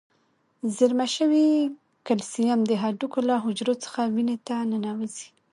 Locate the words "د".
2.65-2.71